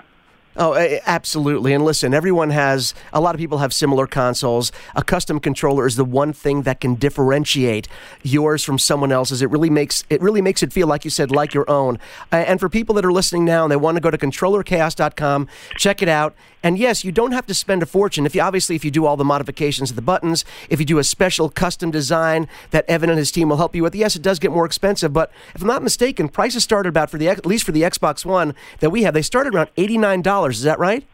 Oh, 0.60 0.74
absolutely. 1.06 1.72
And 1.72 1.84
listen, 1.84 2.12
everyone 2.12 2.50
has, 2.50 2.92
a 3.12 3.20
lot 3.20 3.36
of 3.36 3.38
people 3.38 3.58
have 3.58 3.72
similar 3.72 4.08
consoles. 4.08 4.72
A 4.96 5.04
custom 5.04 5.38
controller 5.38 5.86
is 5.86 5.94
the 5.94 6.04
one 6.04 6.32
thing 6.32 6.62
that 6.62 6.80
can 6.80 6.96
differentiate 6.96 7.86
yours 8.24 8.64
from 8.64 8.76
someone 8.76 9.12
else's. 9.12 9.40
It 9.40 9.50
really 9.50 9.70
makes 9.70 10.02
it 10.10 10.20
really 10.20 10.42
makes 10.42 10.64
it 10.64 10.72
feel 10.72 10.88
like 10.88 11.04
you 11.04 11.10
said 11.12 11.30
like 11.30 11.54
your 11.54 11.70
own. 11.70 12.00
And 12.32 12.58
for 12.58 12.68
people 12.68 12.96
that 12.96 13.04
are 13.04 13.12
listening 13.12 13.44
now 13.44 13.62
and 13.64 13.70
they 13.70 13.76
want 13.76 13.98
to 13.98 14.00
go 14.00 14.10
to 14.10 14.18
controllerchaos.com, 14.18 15.46
check 15.76 16.02
it 16.02 16.08
out. 16.08 16.34
And 16.60 16.76
yes, 16.76 17.04
you 17.04 17.12
don't 17.12 17.30
have 17.30 17.46
to 17.46 17.54
spend 17.54 17.84
a 17.84 17.86
fortune. 17.86 18.26
If 18.26 18.34
you 18.34 18.40
obviously 18.40 18.74
if 18.74 18.84
you 18.84 18.90
do 18.90 19.06
all 19.06 19.16
the 19.16 19.24
modifications 19.24 19.90
of 19.90 19.96
the 19.96 20.02
buttons, 20.02 20.44
if 20.68 20.80
you 20.80 20.86
do 20.86 20.98
a 20.98 21.04
special 21.04 21.48
custom 21.50 21.92
design 21.92 22.48
that 22.72 22.84
Evan 22.88 23.10
and 23.10 23.18
his 23.18 23.30
team 23.30 23.50
will 23.50 23.58
help 23.58 23.76
you 23.76 23.84
with, 23.84 23.94
yes, 23.94 24.16
it 24.16 24.22
does 24.22 24.40
get 24.40 24.50
more 24.50 24.66
expensive. 24.66 25.12
But 25.12 25.30
if 25.54 25.62
I'm 25.62 25.68
not 25.68 25.84
mistaken, 25.84 26.28
prices 26.28 26.64
started 26.64 26.88
about 26.88 27.10
for 27.10 27.18
the 27.18 27.28
at 27.28 27.46
least 27.46 27.62
for 27.62 27.70
the 27.70 27.82
Xbox 27.82 28.24
One 28.24 28.56
that 28.80 28.90
we 28.90 29.04
have, 29.04 29.14
they 29.14 29.22
started 29.22 29.54
around 29.54 29.70
eighty 29.76 29.96
nine 29.96 30.20
dollars 30.20 30.47
is 30.50 30.62
that 30.62 30.78
right? 30.78 31.06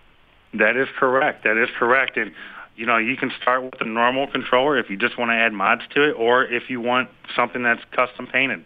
That 0.54 0.76
is 0.76 0.88
correct. 0.96 1.44
That 1.44 1.56
is 1.56 1.68
correct. 1.78 2.16
And 2.16 2.32
you 2.76 2.86
know, 2.86 2.96
you 2.96 3.16
can 3.16 3.30
start 3.40 3.62
with 3.62 3.80
a 3.80 3.84
normal 3.84 4.26
controller 4.26 4.78
if 4.78 4.90
you 4.90 4.96
just 4.96 5.16
want 5.16 5.30
to 5.30 5.34
add 5.34 5.52
mods 5.52 5.82
to 5.94 6.08
it, 6.08 6.12
or 6.12 6.44
if 6.44 6.68
you 6.68 6.80
want 6.80 7.08
something 7.36 7.62
that's 7.62 7.82
custom 7.92 8.26
painted. 8.26 8.64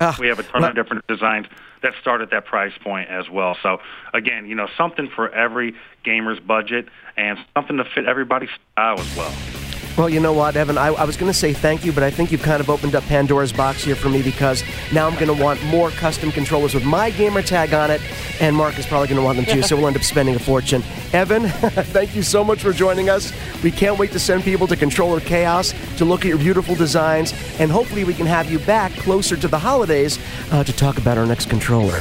Ah, 0.00 0.16
we 0.18 0.28
have 0.28 0.38
a 0.38 0.42
ton 0.42 0.62
well, 0.62 0.70
of 0.70 0.76
different 0.76 1.06
designs 1.06 1.46
that 1.82 1.92
start 2.00 2.20
at 2.20 2.30
that 2.30 2.46
price 2.46 2.72
point 2.82 3.08
as 3.08 3.28
well. 3.28 3.56
So 3.62 3.78
again, 4.14 4.46
you 4.46 4.54
know, 4.54 4.68
something 4.76 5.08
for 5.14 5.30
every 5.30 5.74
gamer's 6.04 6.40
budget 6.40 6.86
and 7.16 7.38
something 7.54 7.76
to 7.76 7.84
fit 7.84 8.06
everybody's 8.06 8.50
style 8.72 8.98
as 8.98 9.16
well. 9.16 9.59
Well, 10.00 10.08
you 10.08 10.18
know 10.18 10.32
what, 10.32 10.56
Evan? 10.56 10.78
I, 10.78 10.86
I 10.86 11.04
was 11.04 11.18
going 11.18 11.30
to 11.30 11.38
say 11.38 11.52
thank 11.52 11.84
you, 11.84 11.92
but 11.92 12.02
I 12.02 12.10
think 12.10 12.32
you've 12.32 12.42
kind 12.42 12.62
of 12.62 12.70
opened 12.70 12.94
up 12.94 13.04
Pandora's 13.04 13.52
box 13.52 13.84
here 13.84 13.94
for 13.94 14.08
me 14.08 14.22
because 14.22 14.64
now 14.94 15.06
I'm 15.06 15.12
going 15.12 15.26
to 15.26 15.34
want 15.34 15.62
more 15.64 15.90
custom 15.90 16.32
controllers 16.32 16.72
with 16.72 16.86
my 16.86 17.10
gamer 17.10 17.42
tag 17.42 17.74
on 17.74 17.90
it, 17.90 18.00
and 18.40 18.56
Marc 18.56 18.78
is 18.78 18.86
probably 18.86 19.08
going 19.08 19.18
to 19.18 19.22
want 19.22 19.36
them 19.36 19.44
too, 19.44 19.60
so 19.60 19.76
we'll 19.76 19.88
end 19.88 19.96
up 19.96 20.02
spending 20.02 20.36
a 20.36 20.38
fortune. 20.38 20.82
Evan, 21.12 21.48
thank 21.48 22.16
you 22.16 22.22
so 22.22 22.42
much 22.42 22.62
for 22.62 22.72
joining 22.72 23.10
us. 23.10 23.30
We 23.62 23.70
can't 23.70 23.98
wait 23.98 24.12
to 24.12 24.18
send 24.18 24.42
people 24.42 24.66
to 24.68 24.74
Controller 24.76 25.20
Chaos 25.20 25.74
to 25.98 26.06
look 26.06 26.20
at 26.20 26.28
your 26.28 26.38
beautiful 26.38 26.74
designs, 26.74 27.34
and 27.58 27.70
hopefully 27.70 28.04
we 28.04 28.14
can 28.14 28.24
have 28.24 28.50
you 28.50 28.58
back 28.60 28.92
closer 28.92 29.36
to 29.36 29.48
the 29.48 29.58
holidays 29.58 30.18
uh, 30.50 30.64
to 30.64 30.72
talk 30.72 30.96
about 30.96 31.18
our 31.18 31.26
next 31.26 31.50
controller. 31.50 32.00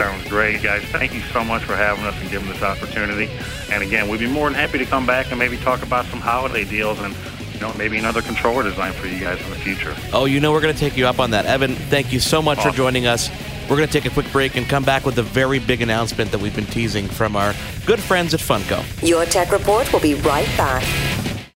Sounds 0.00 0.26
great, 0.28 0.62
guys. 0.62 0.82
Thank 0.84 1.12
you 1.12 1.20
so 1.20 1.44
much 1.44 1.62
for 1.62 1.76
having 1.76 2.04
us 2.04 2.18
and 2.22 2.30
giving 2.30 2.48
this 2.48 2.62
opportunity. 2.62 3.28
And 3.70 3.82
again, 3.82 4.08
we'd 4.08 4.20
be 4.20 4.26
more 4.26 4.48
than 4.48 4.58
happy 4.58 4.78
to 4.78 4.86
come 4.86 5.04
back 5.04 5.28
and 5.28 5.38
maybe 5.38 5.58
talk 5.58 5.82
about 5.82 6.06
some 6.06 6.20
holiday 6.22 6.64
deals 6.64 6.98
and 7.00 7.14
you 7.52 7.60
know, 7.60 7.70
maybe 7.74 7.98
another 7.98 8.22
controller 8.22 8.62
design 8.62 8.94
for 8.94 9.08
you 9.08 9.20
guys 9.20 9.38
in 9.44 9.50
the 9.50 9.56
future. 9.56 9.94
Oh, 10.14 10.24
you 10.24 10.40
know 10.40 10.52
we're 10.52 10.62
going 10.62 10.72
to 10.72 10.80
take 10.80 10.96
you 10.96 11.06
up 11.06 11.18
on 11.18 11.32
that. 11.32 11.44
Evan, 11.44 11.74
thank 11.74 12.14
you 12.14 12.18
so 12.18 12.40
much 12.40 12.56
awesome. 12.60 12.70
for 12.70 12.76
joining 12.78 13.06
us. 13.06 13.28
We're 13.68 13.76
going 13.76 13.88
to 13.88 13.92
take 13.92 14.10
a 14.10 14.14
quick 14.14 14.32
break 14.32 14.56
and 14.56 14.66
come 14.66 14.84
back 14.84 15.04
with 15.04 15.18
a 15.18 15.22
very 15.22 15.58
big 15.58 15.82
announcement 15.82 16.30
that 16.30 16.40
we've 16.40 16.56
been 16.56 16.64
teasing 16.64 17.06
from 17.06 17.36
our 17.36 17.52
good 17.84 18.00
friends 18.00 18.32
at 18.32 18.40
Funko. 18.40 18.82
Your 19.06 19.26
Tech 19.26 19.52
Report 19.52 19.92
will 19.92 20.00
be 20.00 20.14
right 20.14 20.48
back. 20.56 21.09